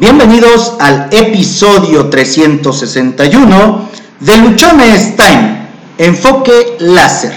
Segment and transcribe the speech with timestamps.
[0.00, 3.88] Bienvenidos al episodio 361
[4.20, 7.32] de Luchones Time, enfoque láser.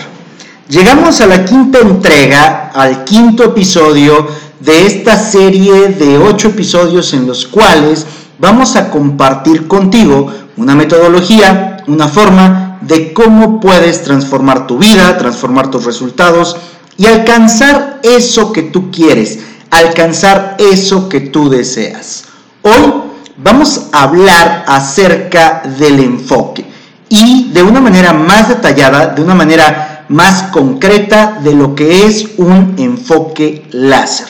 [0.70, 4.28] Llegamos a la quinta entrega, al quinto episodio
[4.60, 8.06] de esta serie de ocho episodios en los cuales
[8.38, 15.72] vamos a compartir contigo una metodología, una forma de cómo puedes transformar tu vida, transformar
[15.72, 16.58] tus resultados
[16.96, 19.40] y alcanzar eso que tú quieres,
[19.72, 22.26] alcanzar eso que tú deseas.
[22.64, 22.94] Hoy
[23.38, 26.64] vamos a hablar acerca del enfoque
[27.10, 32.28] y de una manera más detallada, de una manera más concreta de lo que es
[32.38, 34.28] un enfoque láser.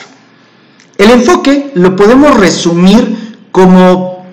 [0.96, 4.24] El enfoque lo podemos resumir como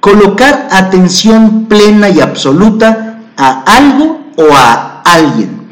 [0.00, 5.66] colocar atención plena y absoluta a algo o a alguien.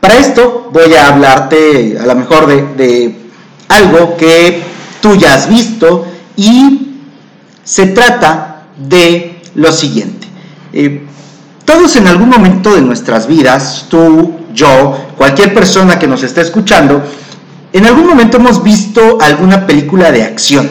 [0.00, 3.16] Para esto voy a hablarte a lo mejor de, de
[3.68, 4.64] algo que
[5.00, 6.06] tú ya has visto,
[6.42, 6.96] y
[7.62, 10.26] se trata de lo siguiente.
[10.72, 11.06] Eh,
[11.64, 17.02] todos en algún momento de nuestras vidas, tú, yo, cualquier persona que nos esté escuchando,
[17.72, 20.68] en algún momento hemos visto alguna película de acción.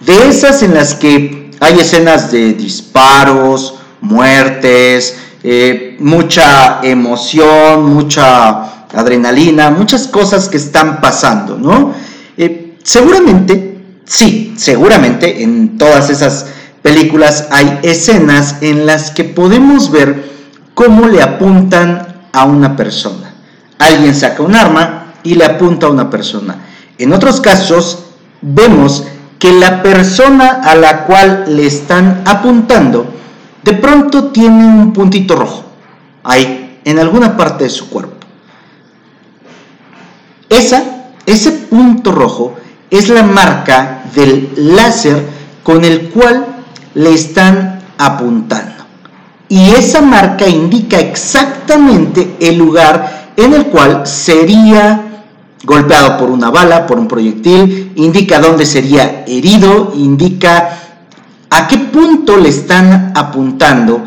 [0.00, 9.70] De esas en las que hay escenas de disparos, muertes, eh, mucha emoción, mucha adrenalina,
[9.70, 11.92] muchas cosas que están pasando, ¿no?
[12.36, 13.77] Eh, seguramente
[14.08, 16.46] Sí, seguramente en todas esas
[16.80, 20.30] películas hay escenas en las que podemos ver
[20.72, 23.34] cómo le apuntan a una persona.
[23.78, 26.56] Alguien saca un arma y le apunta a una persona.
[26.96, 28.06] En otros casos
[28.40, 29.04] vemos
[29.38, 33.12] que la persona a la cual le están apuntando
[33.62, 35.64] de pronto tiene un puntito rojo
[36.24, 38.26] ahí en alguna parte de su cuerpo.
[40.48, 40.82] Esa,
[41.26, 42.56] ese punto rojo
[42.90, 45.24] es la marca del láser
[45.62, 46.46] con el cual
[46.94, 48.84] le están apuntando.
[49.48, 55.04] Y esa marca indica exactamente el lugar en el cual sería
[55.64, 60.78] golpeado por una bala, por un proyectil, indica dónde sería herido, indica
[61.50, 64.04] a qué punto le están apuntando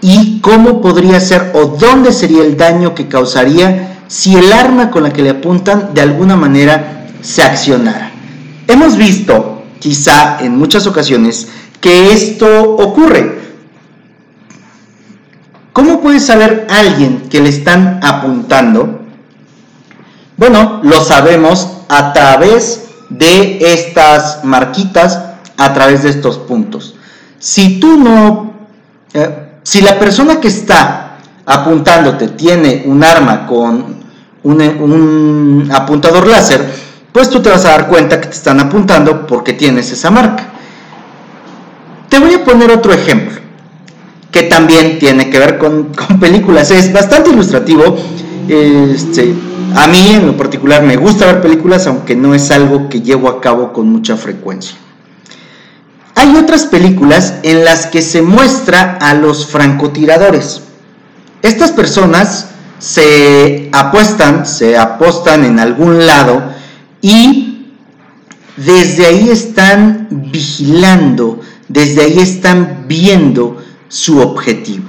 [0.00, 5.04] y cómo podría ser o dónde sería el daño que causaría si el arma con
[5.04, 8.11] la que le apuntan de alguna manera se accionara.
[8.72, 13.38] Hemos visto, quizá en muchas ocasiones, que esto ocurre.
[15.74, 19.02] ¿Cómo puede saber alguien que le están apuntando?
[20.38, 25.20] Bueno, lo sabemos a través de estas marquitas,
[25.58, 26.94] a través de estos puntos.
[27.38, 28.54] Si tú no,
[29.12, 33.96] eh, si la persona que está apuntándote tiene un arma con
[34.44, 36.81] un, un apuntador láser,
[37.12, 40.48] pues tú te vas a dar cuenta que te están apuntando porque tienes esa marca.
[42.08, 43.42] Te voy a poner otro ejemplo
[44.30, 46.70] que también tiene que ver con, películas.
[46.70, 47.96] Es bastante ilustrativo.
[48.48, 49.34] Este,
[49.76, 53.28] a mí en lo particular me gusta ver películas, aunque no es algo que llevo
[53.28, 54.76] a cabo con mucha frecuencia.
[56.14, 60.62] Hay otras películas en las que se muestra a los francotiradores.
[61.42, 62.48] Estas personas
[62.78, 66.51] se apuestan, se apostan en algún lado
[67.02, 67.74] y
[68.56, 74.88] desde ahí están vigilando, desde ahí están viendo su objetivo.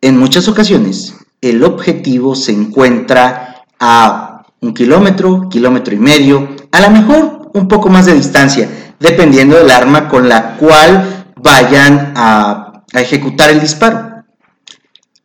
[0.00, 6.90] En muchas ocasiones, el objetivo se encuentra a un kilómetro, kilómetro y medio, a lo
[6.90, 13.00] mejor un poco más de distancia, dependiendo del arma con la cual vayan a, a
[13.00, 14.24] ejecutar el disparo.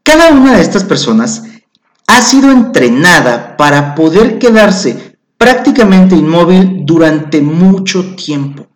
[0.01, 1.43] Cada una de estas personas
[2.07, 8.67] ha sido entrenada para poder quedarse prácticamente inmóvil durante mucho tiempo.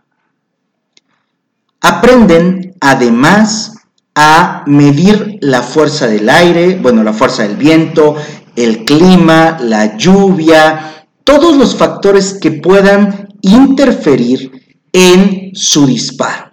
[1.80, 3.78] Aprenden además
[4.14, 8.16] a medir la fuerza del aire, bueno, la fuerza del viento,
[8.56, 16.52] el clima, la lluvia, todos los factores que puedan interferir en su disparo.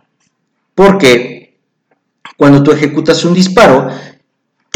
[0.75, 1.59] Porque
[2.37, 3.89] cuando tú ejecutas un disparo,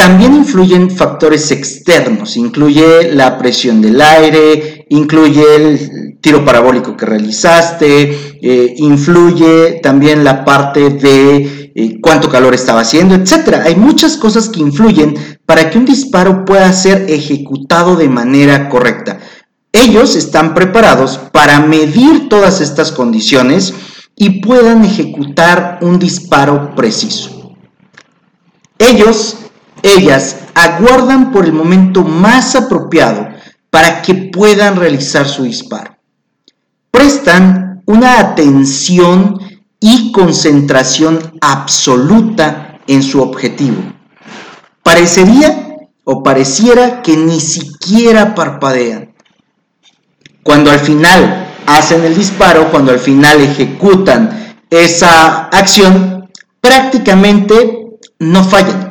[0.02, 8.38] también influyen factores externos, incluye la presión del aire, incluye el tiro parabólico que realizaste,
[8.42, 13.60] eh, influye también la parte de eh, cuánto calor estaba haciendo, etc.
[13.64, 15.14] Hay muchas cosas que influyen
[15.46, 19.20] para que un disparo pueda ser ejecutado de manera correcta.
[19.70, 23.72] Ellos están preparados para medir todas estas condiciones
[24.16, 27.54] y puedan ejecutar un disparo preciso.
[28.80, 29.36] Ellos
[29.82, 33.28] ellas aguardan por el momento más apropiado
[33.70, 35.96] para que puedan realizar su disparo.
[36.90, 39.38] prestan una atención
[39.80, 43.82] y concentración absoluta en su objetivo.
[44.82, 49.14] Parecería o pareciera que ni siquiera parpadean.
[50.42, 56.30] Cuando al final hacen el disparo, cuando al final ejecutan esa acción,
[56.60, 58.81] prácticamente no fallan.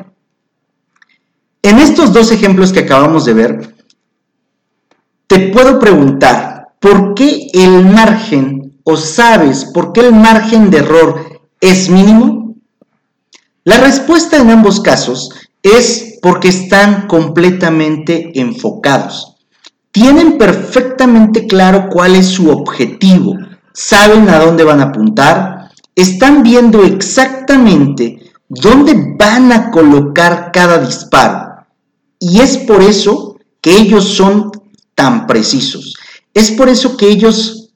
[1.63, 3.75] En estos dos ejemplos que acabamos de ver,
[5.27, 11.41] te puedo preguntar, ¿por qué el margen o sabes por qué el margen de error
[11.59, 12.55] es mínimo?
[13.63, 15.29] La respuesta en ambos casos
[15.61, 19.37] es porque están completamente enfocados.
[19.91, 23.35] Tienen perfectamente claro cuál es su objetivo,
[23.71, 31.50] saben a dónde van a apuntar, están viendo exactamente dónde van a colocar cada disparo.
[32.21, 34.51] Y es por eso que ellos son
[34.93, 35.95] tan precisos.
[36.35, 37.71] Es por eso que ellos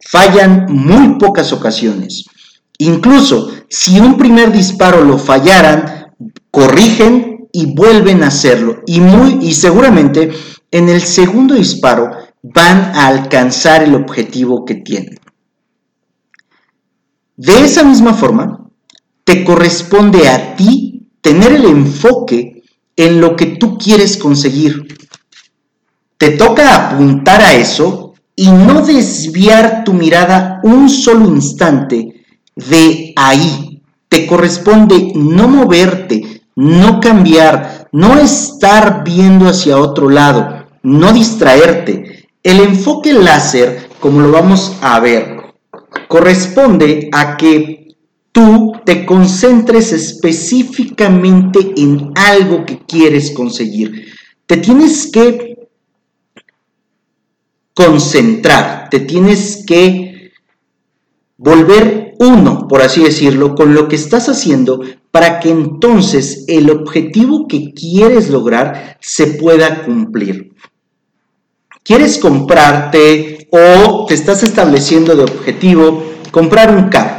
[0.00, 2.26] fallan muy pocas ocasiones.
[2.78, 6.14] Incluso si un primer disparo lo fallaran,
[6.52, 8.82] corrigen y vuelven a hacerlo.
[8.86, 10.30] Y, muy, y seguramente
[10.70, 12.10] en el segundo disparo
[12.40, 15.18] van a alcanzar el objetivo que tienen.
[17.36, 18.70] De esa misma forma,
[19.24, 22.57] te corresponde a ti tener el enfoque
[22.98, 24.98] en lo que tú quieres conseguir.
[26.18, 32.24] Te toca apuntar a eso y no desviar tu mirada un solo instante
[32.56, 33.80] de ahí.
[34.08, 42.28] Te corresponde no moverte, no cambiar, no estar viendo hacia otro lado, no distraerte.
[42.42, 45.36] El enfoque láser, como lo vamos a ver,
[46.08, 47.87] corresponde a que
[48.38, 54.12] tú te concentres específicamente en algo que quieres conseguir.
[54.46, 55.68] Te tienes que
[57.74, 60.30] concentrar, te tienes que
[61.36, 67.48] volver uno, por así decirlo, con lo que estás haciendo para que entonces el objetivo
[67.48, 70.54] que quieres lograr se pueda cumplir.
[71.82, 77.17] ¿Quieres comprarte o te estás estableciendo de objetivo comprar un carro?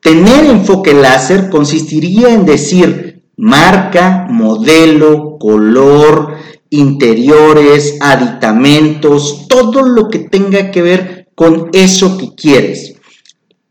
[0.00, 6.34] Tener enfoque láser consistiría en decir marca, modelo, color,
[6.70, 12.94] interiores, aditamentos, todo lo que tenga que ver con eso que quieres.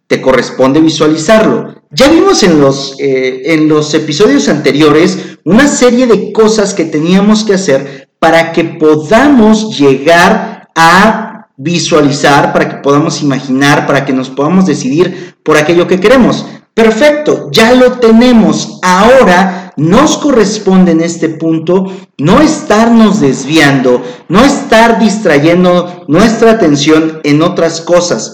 [0.07, 1.75] Te corresponde visualizarlo.
[1.91, 7.44] Ya vimos en los, eh, en los episodios anteriores una serie de cosas que teníamos
[7.44, 11.26] que hacer para que podamos llegar a
[11.57, 16.45] visualizar, para que podamos imaginar, para que nos podamos decidir por aquello que queremos.
[16.74, 18.80] Perfecto, ya lo tenemos.
[18.83, 27.42] Ahora nos corresponde en este punto no estarnos desviando, no estar distrayendo nuestra atención en
[27.42, 28.33] otras cosas.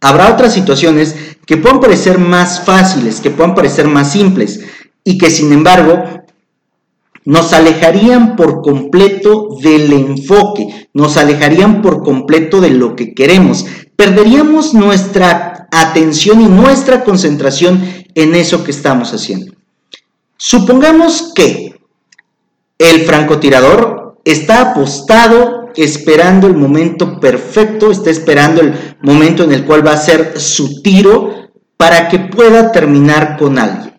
[0.00, 1.16] Habrá otras situaciones
[1.46, 4.60] que puedan parecer más fáciles, que puedan parecer más simples
[5.02, 6.23] y que sin embargo
[7.24, 13.64] nos alejarían por completo del enfoque, nos alejarían por completo de lo que queremos.
[13.96, 17.82] Perderíamos nuestra atención y nuestra concentración
[18.14, 19.52] en eso que estamos haciendo.
[20.36, 21.80] Supongamos que
[22.78, 29.86] el francotirador está apostado esperando el momento perfecto, está esperando el momento en el cual
[29.86, 33.94] va a hacer su tiro para que pueda terminar con alguien.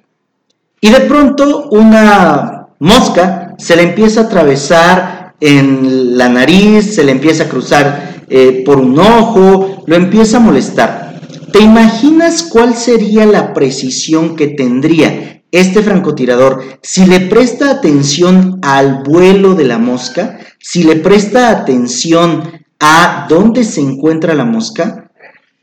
[0.79, 7.11] Y de pronto una mosca se le empieza a atravesar en la nariz, se le
[7.11, 11.19] empieza a cruzar eh, por un ojo, lo empieza a molestar.
[11.51, 19.03] ¿Te imaginas cuál sería la precisión que tendría este francotirador si le presta atención al
[19.03, 20.37] vuelo de la mosca?
[20.59, 25.09] Si le presta atención a dónde se encuentra la mosca?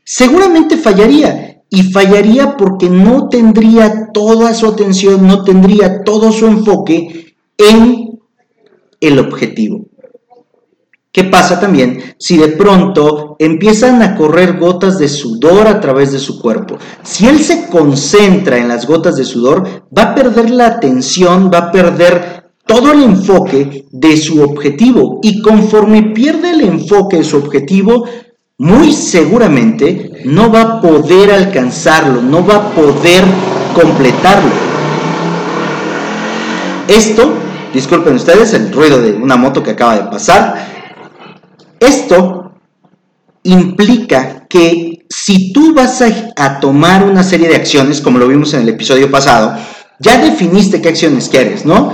[0.03, 1.52] Seguramente fallaría.
[1.75, 8.19] Y fallaría porque no tendría toda su atención, no tendría todo su enfoque en
[9.01, 9.87] el objetivo.
[11.11, 16.19] ¿Qué pasa también si de pronto empiezan a correr gotas de sudor a través de
[16.19, 16.77] su cuerpo?
[17.01, 21.57] Si él se concentra en las gotas de sudor, va a perder la atención, va
[21.57, 25.21] a perder todo el enfoque de su objetivo.
[25.23, 28.05] Y conforme pierde el enfoque de su objetivo,
[28.57, 33.23] muy seguramente no va a poder alcanzarlo, no va a poder
[33.73, 34.51] completarlo.
[36.87, 37.33] Esto,
[37.73, 40.67] disculpen ustedes, el ruido de una moto que acaba de pasar,
[41.79, 42.51] esto
[43.43, 46.01] implica que si tú vas
[46.35, 49.57] a, tomar una serie de acciones, como lo vimos en el episodio pasado,
[49.99, 51.93] ya definiste qué acciones quieres, ¿no?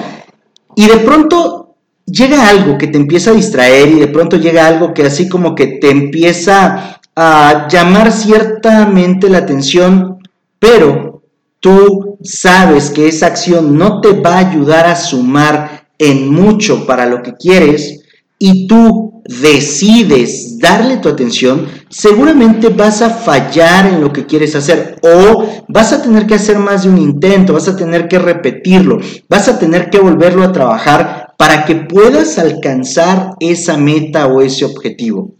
[0.75, 1.68] Y de pronto
[2.11, 5.55] llega algo que te empieza a distraer y de pronto llega algo que así como
[5.55, 10.19] que te empieza a llamar ciertamente la atención,
[10.59, 11.23] pero
[11.59, 17.05] tú sabes que esa acción no te va a ayudar a sumar en mucho para
[17.05, 17.99] lo que quieres
[18.37, 24.95] y tú decides darle tu atención, seguramente vas a fallar en lo que quieres hacer
[25.03, 28.99] o vas a tener que hacer más de un intento, vas a tener que repetirlo,
[29.27, 34.65] vas a tener que volverlo a trabajar para que puedas alcanzar esa meta o ese
[34.65, 35.31] objetivo.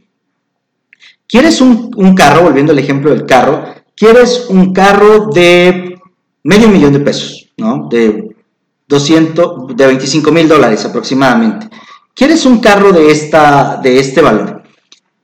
[1.28, 3.66] ¿Quieres un, carro, volviendo al ejemplo del carro,
[3.98, 6.00] quieres un carro de
[6.44, 7.90] medio millón de pesos, ¿no?
[7.90, 8.34] De
[8.88, 11.68] 200, de 25 mil dólares aproximadamente.
[12.16, 14.64] Quieres un carro de, esta, de este valor,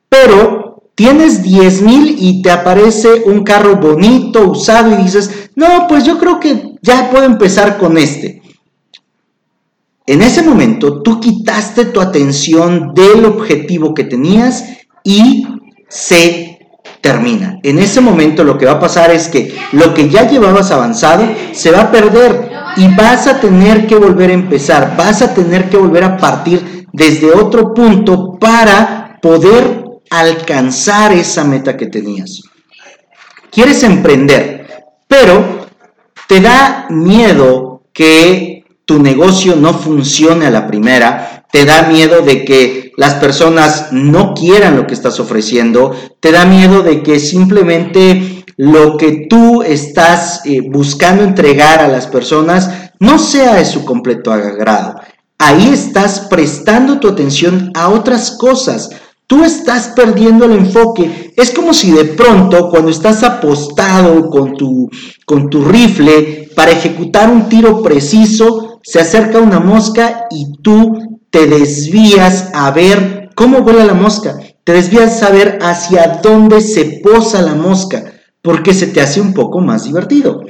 [0.10, 6.04] pero tienes 10 mil y te aparece un carro bonito, usado y dices, no, pues
[6.04, 8.42] yo creo que ya puedo empezar con este.
[10.08, 14.64] En ese momento tú quitaste tu atención del objetivo que tenías
[15.04, 15.48] y
[15.90, 16.60] se
[17.02, 17.60] termina.
[17.64, 21.28] En ese momento lo que va a pasar es que lo que ya llevabas avanzado
[21.54, 25.70] se va a perder y vas a tener que volver a empezar, vas a tener
[25.70, 32.44] que volver a partir desde otro punto para poder alcanzar esa meta que tenías.
[33.52, 35.68] Quieres emprender, pero
[36.28, 38.55] te da miedo que
[38.86, 44.34] tu negocio no funcione a la primera, te da miedo de que las personas no
[44.34, 50.42] quieran lo que estás ofreciendo, te da miedo de que simplemente lo que tú estás
[50.46, 54.96] eh, buscando entregar a las personas no sea de su completo agrado.
[55.38, 58.90] Ahí estás prestando tu atención a otras cosas.
[59.28, 61.34] Tú estás perdiendo el enfoque.
[61.36, 64.90] Es como si de pronto, cuando estás apostado con tu,
[65.26, 71.48] con tu rifle para ejecutar un tiro preciso, se acerca una mosca y tú te
[71.48, 77.42] desvías a ver cómo vuela la mosca, te desvías a ver hacia dónde se posa
[77.42, 78.14] la mosca,
[78.44, 80.44] porque se te hace un poco más divertido.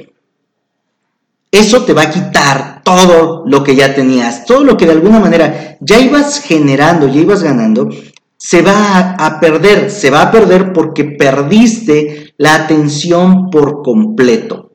[1.50, 5.18] Eso te va a quitar todo lo que ya tenías, todo lo que de alguna
[5.18, 7.88] manera ya ibas generando, ya ibas ganando,
[8.36, 14.72] se va a, perder, se va a perder porque perdiste la atención por completo.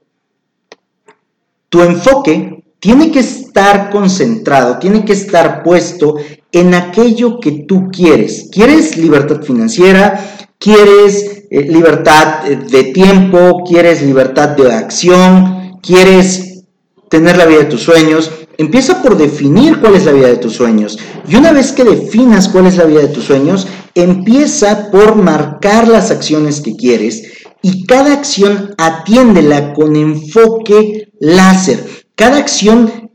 [1.69, 6.15] Tu enfoque tiene que estar concentrado, tiene que estar puesto
[6.51, 8.49] en aquello que tú quieres.
[8.51, 10.19] ¿Quieres libertad financiera?
[10.57, 13.63] ¿Quieres eh, libertad eh, de tiempo?
[13.67, 15.77] ¿Quieres libertad de acción?
[15.83, 16.63] ¿Quieres
[17.07, 18.31] tener la vida de tus sueños?
[18.57, 20.97] Empieza por definir cuál es la vida de tus sueños.
[21.27, 25.87] Y una vez que definas cuál es la vida de tus sueños, empieza por marcar
[25.87, 32.00] las acciones que quieres y cada acción atiéndela con enfoque láser.
[32.15, 33.11] Cada acción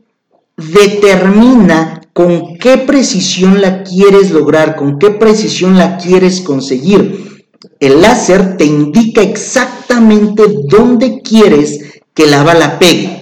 [0.57, 7.47] determina con qué precisión la quieres lograr, con qué precisión la quieres conseguir.
[7.79, 13.21] El láser te indica exactamente dónde quieres que la bala pegue.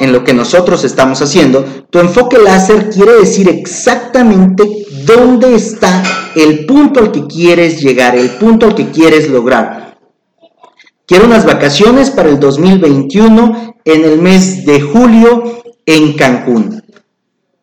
[0.00, 6.02] En lo que nosotros estamos haciendo, tu enfoque láser quiere decir exactamente dónde está
[6.34, 9.98] el punto al que quieres llegar, el punto al que quieres lograr.
[11.06, 16.82] Quiero unas vacaciones para el 2021 en el mes de julio en Cancún.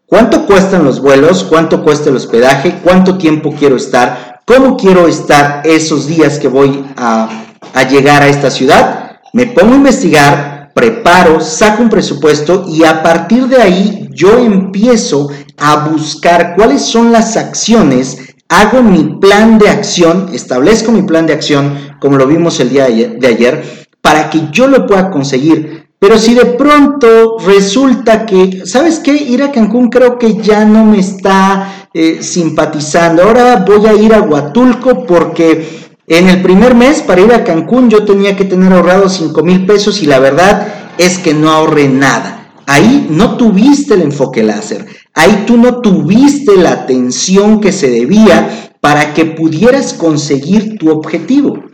[0.05, 1.43] ¿Cuánto cuestan los vuelos?
[1.43, 2.79] ¿Cuánto cuesta el hospedaje?
[2.83, 4.41] ¿Cuánto tiempo quiero estar?
[4.45, 7.45] ¿Cómo quiero estar esos días que voy a,
[7.89, 9.19] llegar a esta ciudad?
[9.33, 15.29] Me pongo a investigar, preparo, saco un presupuesto y a partir de ahí yo empiezo
[15.57, 21.33] a buscar cuáles son las acciones hago mi plan de acción, establezco mi plan de
[21.33, 25.78] acción, como lo vimos el día de ayer, para que yo lo pueda conseguir.
[25.99, 29.13] Pero si de pronto resulta que, ¿sabes qué?
[29.13, 33.23] Ir a Cancún creo que ya no me está eh, simpatizando.
[33.23, 37.89] Ahora voy a ir a Huatulco porque en el primer mes para ir a Cancún
[37.89, 41.89] yo tenía que tener ahorrado 5 mil pesos y la verdad es que no ahorré
[41.89, 42.53] nada.
[42.65, 44.85] Ahí no tuviste el enfoque láser.
[45.13, 51.68] Ahí tú no tuviste la atención que se debía para que pudieras conseguir tu objetivo.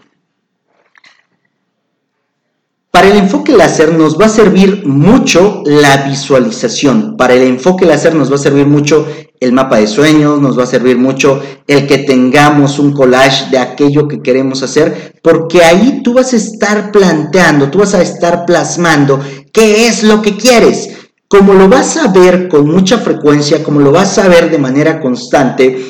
[2.95, 7.17] Para el enfoque láser nos va a servir mucho la visualización.
[7.17, 9.05] Para el enfoque láser nos va a servir mucho
[9.41, 13.57] el mapa de sueños, nos va a servir mucho el que tengamos un collage de
[13.57, 18.45] aquello que queremos hacer, porque ahí tú vas a estar planteando, tú vas a estar
[18.45, 19.19] plasmando
[19.51, 21.09] qué es lo que quieres.
[21.27, 25.01] Como lo vas a ver con mucha frecuencia, como lo vas a ver de manera
[25.01, 25.85] constante,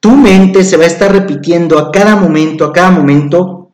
[0.00, 3.70] tu mente se va a estar repitiendo a cada momento, a cada momento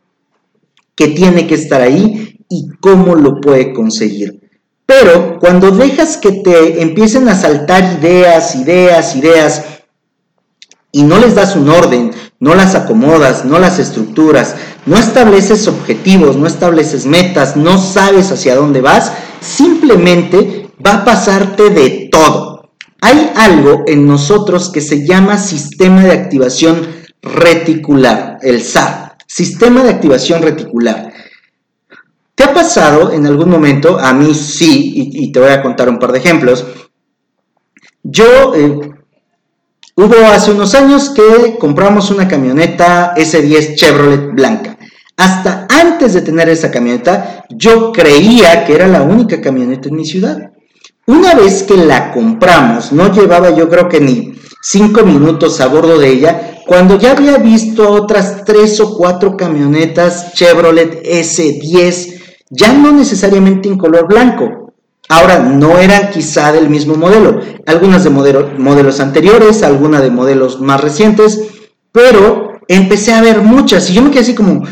[0.95, 4.49] que tiene que estar ahí y cómo lo puede conseguir.
[4.87, 9.65] Pero cuando dejas que te empiecen a saltar ideas, ideas, ideas,
[10.91, 14.55] y no les das un orden, no las acomodas, no las estructuras,
[14.87, 21.69] no estableces objetivos, no estableces metas, no sabes hacia dónde vas, simplemente va a pasarte
[21.71, 22.73] de todo.
[23.01, 26.87] Hay algo en nosotros que se llama sistema de activación
[27.23, 31.08] reticular, el SAR, sistema de activación reticular.
[32.39, 33.99] ¿Te ha pasado en algún momento?
[33.99, 36.65] A mí sí, y, te voy a contar un par de ejemplos.
[38.05, 38.79] Yo, eh,
[39.97, 44.79] hubo hace unos años que compramos una camioneta S10 Chevrolet blanca.
[45.17, 50.07] Hasta antes de tener esa camioneta, yo creía que era la única camioneta en mi
[50.07, 50.53] ciudad.
[51.09, 55.99] Una vez que la compramos, no llevaba yo creo que ni cinco minutos a bordo
[55.99, 62.18] de ella, cuando ya había visto otras tres o cuatro camionetas Chevrolet S10
[62.51, 64.73] ya no necesariamente en color blanco.
[65.09, 70.83] Ahora, no eran quizá del mismo modelo, algunas de modelos anteriores, algunas de modelos más
[70.83, 71.41] recientes,
[71.93, 74.65] pero empecé a ver muchas y yo me quedé así como,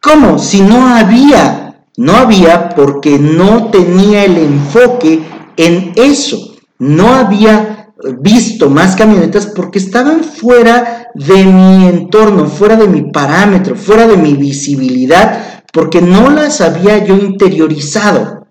[0.00, 0.38] ¿cómo?
[0.38, 5.22] Si no había, no había porque no tenía el enfoque
[5.58, 12.88] en eso, no había visto más camionetas porque estaban fuera de mi entorno, fuera de
[12.88, 18.46] mi parámetro, fuera de mi visibilidad porque no las había yo interiorizado.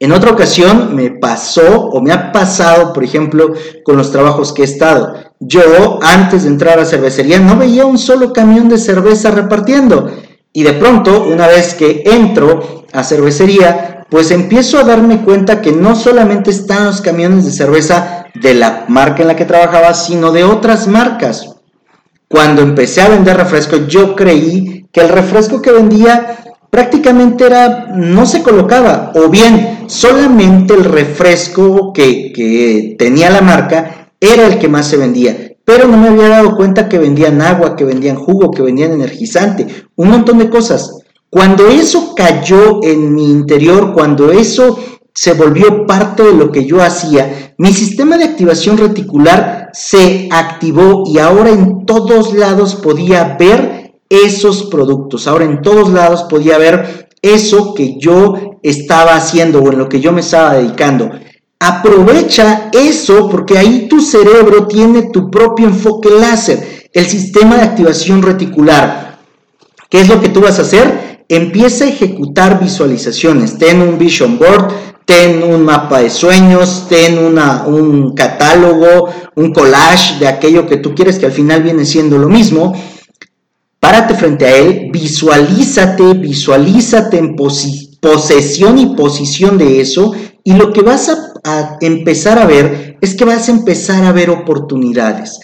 [0.00, 3.52] En otra ocasión me pasó o me ha pasado, por ejemplo,
[3.84, 5.14] con los trabajos que he estado.
[5.40, 10.08] Yo, antes de entrar a cervecería, no veía un solo camión de cerveza repartiendo.
[10.52, 15.72] Y de pronto, una vez que entro a cervecería, pues empiezo a darme cuenta que
[15.72, 20.30] no solamente están los camiones de cerveza de la marca en la que trabajaba, sino
[20.30, 21.57] de otras marcas.
[22.28, 26.38] Cuando empecé a vender refresco, yo creí que el refresco que vendía
[26.70, 34.12] prácticamente era, no se colocaba, o bien solamente el refresco que, que tenía la marca
[34.20, 35.52] era el que más se vendía.
[35.64, 39.66] Pero no me había dado cuenta que vendían agua, que vendían jugo, que vendían energizante,
[39.96, 41.02] un montón de cosas.
[41.30, 44.78] Cuando eso cayó en mi interior, cuando eso
[45.18, 51.02] se volvió parte de lo que yo hacía, mi sistema de activación reticular se activó
[51.08, 55.26] y ahora en todos lados podía ver esos productos.
[55.26, 60.00] Ahora en todos lados podía ver eso que yo estaba haciendo o en lo que
[60.00, 61.10] yo me estaba dedicando.
[61.58, 68.22] Aprovecha eso porque ahí tu cerebro tiene tu propio enfoque láser, el sistema de activación
[68.22, 69.18] reticular.
[69.90, 71.24] ¿Qué es lo que tú vas a hacer?
[71.28, 73.58] Empieza a ejecutar visualizaciones.
[73.58, 74.72] Ten un vision board,
[75.08, 80.94] ten un mapa de sueños, ten una, un catálogo, un collage de aquello que tú
[80.94, 82.74] quieres que al final viene siendo lo mismo.
[83.80, 90.12] Párate frente a él, visualízate, visualízate en posesión y posición de eso
[90.44, 94.12] y lo que vas a, a empezar a ver es que vas a empezar a
[94.12, 95.40] ver oportunidades.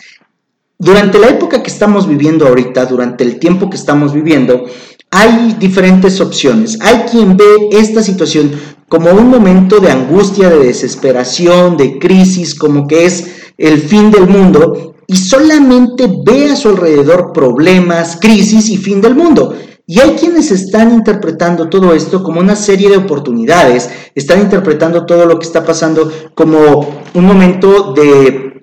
[0.79, 4.67] Durante la época que estamos viviendo ahorita, durante el tiempo que estamos viviendo,
[5.11, 6.77] hay diferentes opciones.
[6.83, 8.51] Hay quien ve esta situación
[8.95, 13.27] como un momento de angustia, de desesperación, de crisis, como que es
[13.59, 19.17] el fin del mundo, y solamente ve a su alrededor problemas, crisis y fin del
[19.17, 19.57] mundo.
[19.85, 25.27] Y hay quienes están interpretando todo esto como una serie de oportunidades, están interpretando todo
[25.27, 28.54] lo que está pasando como un momento de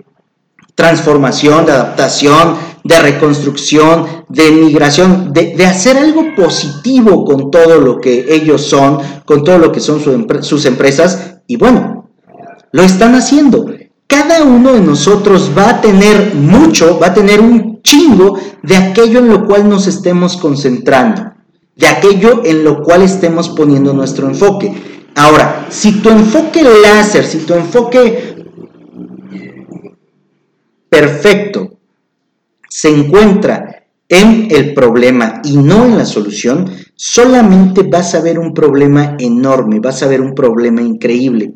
[0.82, 8.26] transformación, de adaptación, de reconstrucción, de migración, de, hacer algo positivo con todo lo que
[8.34, 10.02] ellos son, con todo lo que son
[10.42, 11.36] sus empresas.
[11.46, 12.10] Y bueno,
[12.72, 13.68] lo están haciendo.
[14.08, 19.20] Cada uno de nosotros va a tener mucho, va a tener un chingo de aquello
[19.20, 21.34] en lo cual nos estemos concentrando,
[21.76, 24.74] de aquello en lo cual estemos poniendo nuestro enfoque.
[25.16, 28.31] Ahora, si tu enfoque láser, si tu enfoque
[30.92, 31.78] perfecto
[32.70, 38.54] se encuentra en el problema y no en la solución, solamente vas a ver un
[38.54, 41.54] problema enorme, vas a ver un problema increíble.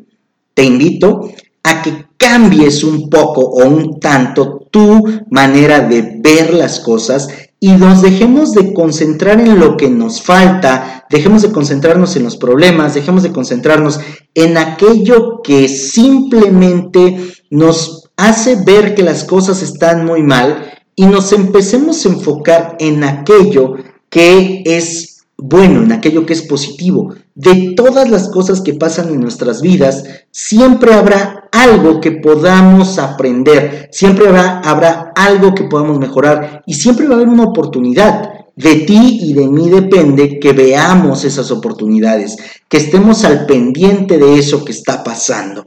[0.54, 1.30] Te invito
[1.62, 7.28] a que cambies un poco o un tanto tu manera de ver las cosas
[7.66, 12.36] y nos dejemos de concentrar en lo que nos falta, dejemos de concentrarnos en los
[12.36, 13.98] problemas, dejemos de concentrarnos
[14.34, 21.32] en aquello que simplemente nos hace ver que las cosas están muy mal y nos
[21.32, 23.74] empecemos a enfocar en aquello
[24.10, 27.16] que es bueno, en aquello que es positivo.
[27.34, 33.88] De todas las cosas que pasan en nuestras vidas, siempre habrá algo que podamos aprender,
[33.92, 38.30] siempre habrá, habrá algo que podamos mejorar y siempre va a haber una oportunidad.
[38.54, 42.36] De ti y de mí depende que veamos esas oportunidades,
[42.68, 45.66] que estemos al pendiente de eso que está pasando.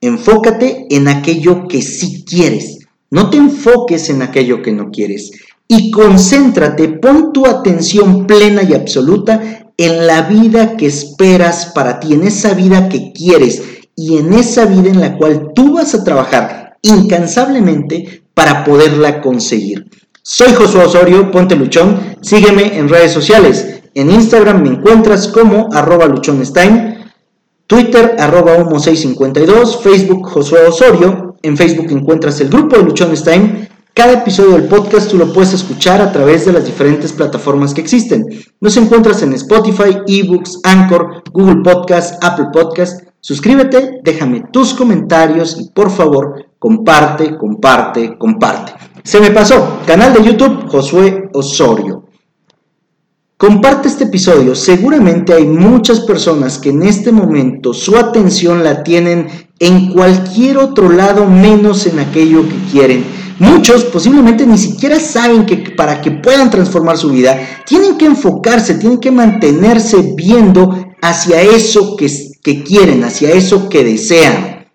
[0.00, 2.80] Enfócate en aquello que sí quieres.
[3.10, 5.30] No te enfoques en aquello que no quieres.
[5.68, 12.14] Y concéntrate, pon tu atención plena y absoluta en la vida que esperas para ti,
[12.14, 13.62] en esa vida que quieres
[13.96, 19.86] y en esa vida en la cual tú vas a trabajar incansablemente para poderla conseguir.
[20.22, 23.80] Soy Josué Osorio, ponte luchón, sígueme en redes sociales.
[23.94, 26.94] En Instagram me encuentras como arroba luchonstein
[27.66, 31.36] Twitter, arroba humo652, Facebook, Josué Osorio.
[31.42, 33.68] En Facebook encuentras el grupo de Luchones Time.
[33.94, 37.80] Cada episodio del podcast tú lo puedes escuchar a través de las diferentes plataformas que
[37.80, 38.26] existen.
[38.60, 43.06] Nos encuentras en Spotify, eBooks, Anchor, Google Podcast, Apple Podcast.
[43.20, 48.72] Suscríbete, déjame tus comentarios y por favor comparte, comparte, comparte.
[49.04, 52.08] Se me pasó, canal de YouTube Josué Osorio.
[53.36, 54.56] Comparte este episodio.
[54.56, 59.28] Seguramente hay muchas personas que en este momento su atención la tienen
[59.60, 63.23] en cualquier otro lado menos en aquello que quieren.
[63.38, 68.74] Muchos posiblemente ni siquiera saben que para que puedan transformar su vida, tienen que enfocarse,
[68.74, 74.66] tienen que mantenerse viendo hacia eso que, quieren, hacia eso que desean.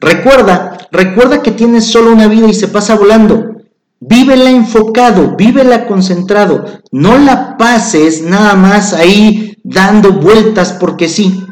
[0.00, 3.52] Recuerda, recuerda que tienes solo una vida y se pasa volando.
[4.00, 6.64] Vívela enfocado, vívela concentrado.
[6.90, 11.46] No la pases nada más ahí dando vueltas porque sí.